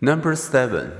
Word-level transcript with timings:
Number 0.00 0.36
seven, 0.36 0.92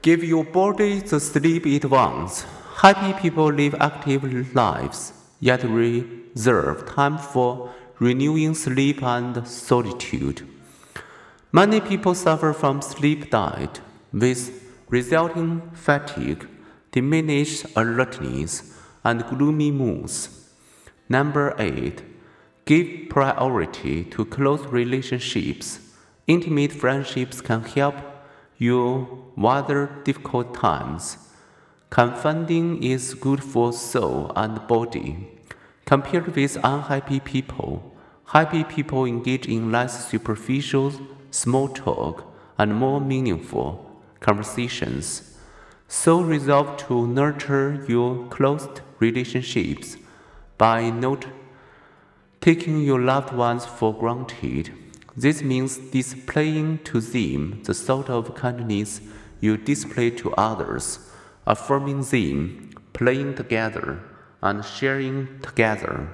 give 0.00 0.22
your 0.24 0.44
body 0.44 1.00
the 1.00 1.20
sleep 1.20 1.66
it 1.66 1.84
wants. 1.84 2.46
Happy 2.76 3.12
people 3.20 3.52
live 3.52 3.74
active 3.80 4.54
lives, 4.54 5.12
yet 5.40 5.62
reserve 5.64 6.86
time 6.86 7.18
for 7.18 7.70
renewing 7.98 8.54
sleep 8.54 9.02
and 9.02 9.46
solitude. 9.46 10.46
Many 11.52 11.80
people 11.80 12.14
suffer 12.14 12.52
from 12.52 12.80
sleep 12.80 13.30
debt, 13.30 13.80
with 14.12 14.62
resulting 14.88 15.60
fatigue, 15.74 16.48
diminished 16.92 17.66
alertness, 17.76 18.74
and 19.04 19.26
gloomy 19.26 19.70
moods. 19.70 20.48
Number 21.08 21.54
8. 21.58 22.02
Give 22.64 23.08
priority 23.10 24.04
to 24.04 24.24
close 24.24 24.64
relationships. 24.66 25.91
Intimate 26.28 26.72
friendships 26.72 27.40
can 27.40 27.64
help 27.64 27.96
you 28.56 29.32
weather 29.36 29.90
difficult 30.04 30.54
times. 30.54 31.18
Confiding 31.90 32.80
is 32.80 33.14
good 33.14 33.42
for 33.42 33.72
soul 33.72 34.30
and 34.36 34.64
body. 34.68 35.28
Compared 35.84 36.36
with 36.36 36.56
unhappy 36.62 37.18
people, 37.18 37.92
happy 38.26 38.62
people 38.62 39.04
engage 39.04 39.46
in 39.46 39.72
less 39.72 40.08
superficial 40.08 40.92
small 41.32 41.68
talk 41.68 42.32
and 42.56 42.72
more 42.72 43.00
meaningful 43.00 44.00
conversations. 44.20 45.36
So 45.88 46.20
resolve 46.20 46.76
to 46.86 47.08
nurture 47.08 47.84
your 47.88 48.28
close 48.28 48.68
relationships 49.00 49.96
by 50.56 50.88
not 50.90 51.26
taking 52.40 52.80
your 52.82 53.00
loved 53.00 53.32
ones 53.32 53.66
for 53.66 53.92
granted. 53.92 54.70
This 55.16 55.42
means 55.42 55.76
displaying 55.76 56.78
to 56.84 57.00
them 57.00 57.62
the 57.64 57.74
sort 57.74 58.08
of 58.08 58.34
kindness 58.34 59.00
you 59.40 59.56
display 59.56 60.10
to 60.10 60.32
others, 60.34 61.10
affirming 61.46 62.02
them, 62.02 62.70
playing 62.92 63.34
together, 63.34 64.00
and 64.40 64.64
sharing 64.64 65.40
together. 65.40 66.08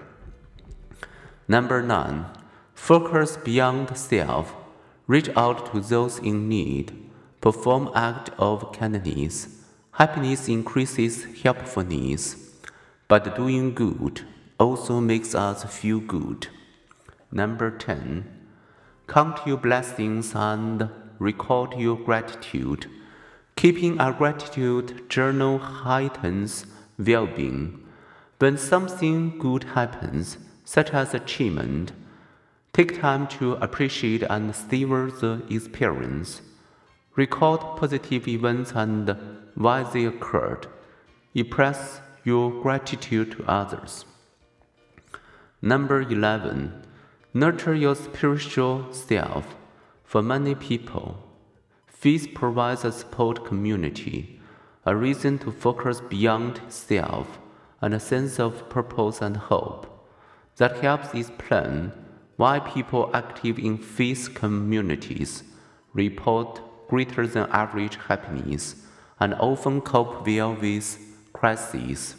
Number 1.47 1.83
nine, 1.83 2.27
focus 2.75 3.37
beyond 3.37 3.97
self. 3.97 4.55
Reach 5.07 5.31
out 5.37 5.73
to 5.73 5.81
those 5.81 6.19
in 6.19 6.49
need. 6.49 6.93
Perform 7.41 7.91
act 7.95 8.31
of 8.39 8.73
kindness. 8.73 9.63
Happiness 9.93 10.49
increases 10.49 11.25
helpfulness, 11.43 12.53
but 13.09 13.35
doing 13.37 13.75
good 13.75 14.23
also 14.59 15.01
makes 15.01 15.35
us 15.35 15.65
feel 15.65 16.01
good. 16.01 16.49
Number 17.33 17.71
10. 17.71 18.38
Count 19.09 19.41
your 19.45 19.57
blessings 19.57 20.33
and 20.35 20.89
record 21.19 21.75
your 21.75 21.97
gratitude. 21.97 22.87
Keeping 23.57 23.99
a 23.99 24.13
gratitude 24.13 25.11
journal 25.11 25.59
heightens 25.59 26.67
well 26.97 27.27
being. 27.27 27.85
When 28.39 28.57
something 28.57 29.39
good 29.39 29.65
happens, 29.65 30.39
such 30.65 30.91
as 30.91 31.15
achievement, 31.15 31.91
Take 32.79 33.01
time 33.01 33.27
to 33.39 33.55
appreciate 33.55 34.23
and 34.23 34.55
savor 34.55 35.11
the 35.11 35.43
experience. 35.51 36.43
Record 37.17 37.59
positive 37.77 38.29
events 38.29 38.71
and 38.73 39.17
why 39.57 39.83
they 39.83 40.05
occurred. 40.05 40.69
Express 41.35 42.01
your 42.23 42.53
gratitude 42.63 43.33
to 43.33 43.45
others. 43.51 44.05
Number 45.61 46.03
11. 46.03 46.87
Nurture 47.35 47.75
your 47.75 47.95
spiritual 47.95 48.91
self. 48.91 49.55
For 50.03 50.23
many 50.23 50.55
people, 50.55 51.23
faith 51.87 52.31
provides 52.35 52.87
a 52.87 52.93
support 52.93 53.45
community, 53.45 54.41
a 54.87 54.97
reason 54.97 55.39
to 55.41 55.53
focus 55.53 56.01
beyond 56.01 56.63
self, 56.69 57.39
and 57.83 57.93
a 57.93 58.01
sense 58.01 58.41
of 58.41 58.71
purpose 58.71 59.21
and 59.21 59.37
hope 59.37 60.09
that 60.57 60.79
helps 60.79 61.13
explain 61.13 61.93
why 62.37 62.61
people 62.61 63.11
active 63.13 63.59
in 63.59 63.77
faith 63.77 64.31
communities 64.35 65.43
report 65.93 66.63
greater 66.89 67.27
than 67.27 67.51
average 67.51 67.97
happiness 67.97 68.87
and 69.21 69.35
often 69.35 69.83
cope 69.83 70.27
well 70.27 70.55
with 70.55 70.99
crises. 71.35 72.15